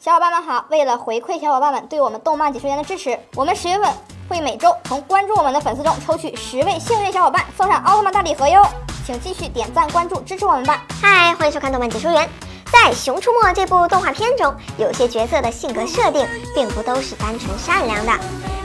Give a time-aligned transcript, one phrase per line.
[0.00, 3.92] 小伙伴们好，为了回馈小伙伴们对我们动漫解说员的支持，我们十月份
[4.28, 8.64] 会每周从关注我们的粉丝中抽取十位幸运小伙伴，送上奥特曼大礼盒哟！
[9.04, 10.84] 请继续点赞关注支持我们吧。
[11.02, 12.30] 嗨，欢迎收看动漫解说员。
[12.70, 16.24] 在《熊出没》这部动画片中，有些角色的性格设定
[16.54, 18.12] 并不都是单纯善良的。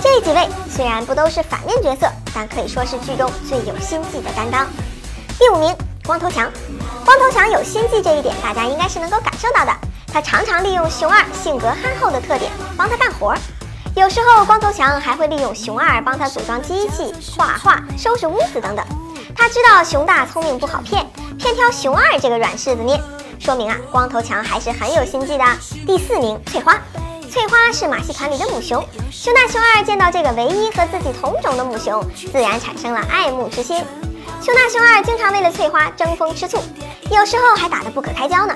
[0.00, 4.64] 这几位虽然不都是反面角色，但可以说是剧中最有心计的担当。
[5.40, 6.48] 第五名，光头强。
[7.04, 9.72] 光头强有心计这一点，大家应该是能够感受到的。
[10.16, 13.34] 他常常利用熊二性格憨厚的特点帮他干活，
[13.94, 18.82] 有时候光头强还会利用熊二帮他组装机器、画画、收拾屋子等等。
[19.36, 22.98] 他知道熊大聪明不好骗，偏挑熊二这个软柿子捏，
[23.38, 25.44] 说明啊，光头强还是很有心计的。
[25.86, 26.80] 第四名，翠花。
[27.30, 32.02] 翠花是马戏团里的母熊，熊大熊二见到这个唯一和自己同种的母熊，
[32.32, 33.84] 自然产生了爱慕之心。
[34.40, 36.58] 熊大熊二经常为了翠花争风吃醋，
[37.10, 38.54] 有时候还打得不可开交呢。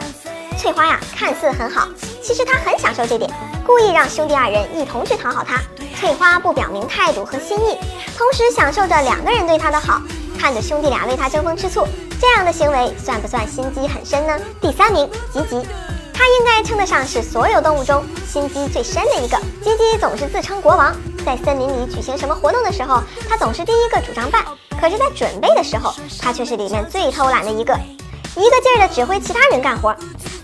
[0.60, 1.88] 翠花呀，看似很好，
[2.22, 3.30] 其实她很享受这点，
[3.66, 5.58] 故意让兄弟二人一同去讨好她。
[5.98, 7.78] 翠花不表明态度和心意，
[8.14, 10.02] 同时享受着两个人对她的好，
[10.38, 11.88] 看着兄弟俩为她争风吃醋，
[12.20, 14.38] 这样的行为算不算心机很深呢？
[14.60, 15.66] 第三名，吉吉，
[16.12, 19.38] 他应该称得上是所有动物中心机最深的一个。
[19.64, 20.94] 吉吉总是自称国王，
[21.24, 24.44] 在森林里举行什么活动的时候，他总是第一个主张办，
[24.78, 27.72] 可是，在准备的时候，他却是里面最偷懒的一个，
[28.36, 29.96] 一个劲儿的指挥其他人干活。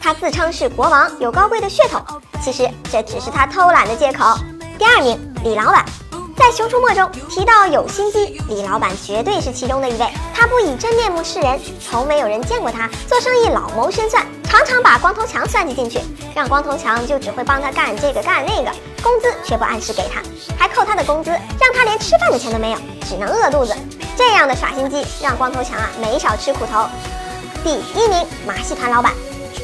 [0.07, 2.01] 他自称是国王，有高贵的血统，
[2.41, 4.39] 其实这只是他偷懒的借口。
[4.79, 5.85] 第二名，李老板，
[6.37, 10.07] 在《熊出没》中提到有心机，李老板绝对是其中的一位。
[10.33, 15.99] 他不以真面目示人，从没有人见过他做生意老谋深算，常常把光头强算计进去，
[16.37, 18.71] 让光头强就只会帮他干这个干那个，
[19.03, 20.23] 工资却不按时给他，
[20.57, 23.75] 还扣他的工资，让他连吃饭的钱都没有，只能饿肚子。
[24.17, 26.87] 这样的耍心机，让光头强啊没少吃苦头。
[27.65, 29.12] 第一名，马戏团老板。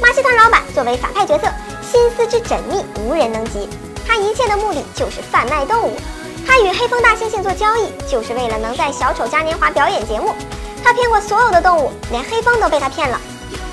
[0.02, 1.46] 马戏团老板作为反派角色，
[1.80, 3.68] 心思之缜密无人能及。
[4.04, 5.96] 他一切的目的就是贩卖动物。
[6.44, 10.34] 他与黑风大猩猩做交易，就是为了能在小丑嘉年华表演节目。
[10.82, 13.20] 他骗过所有的动物，连黑风都被他骗了。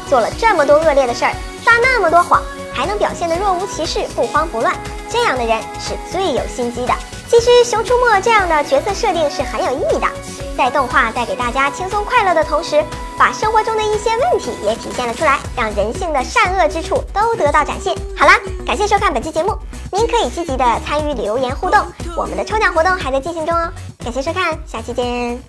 [0.07, 1.34] 做了这么多恶劣的事儿，
[1.66, 4.75] 撒那么多谎，还能表现得若无其事、不慌不乱，
[5.09, 6.94] 这样的人是最有心机的。
[7.28, 10.07] 其实《熊出没》这样的角色设定是很有意义的，
[10.56, 12.85] 在动画带给大家轻松快乐的同时。
[13.19, 17.94] 把生活中的一些问题也体现了出来，让人性的善恶之处都得到展现。
[18.16, 19.53] 好啦，感谢收看本期节目，
[19.91, 21.85] 您可以积极的参与留言互动，
[22.16, 23.69] 我们的抽奖活动还在进行中哦。
[23.97, 25.44] 感谢收看，下期见。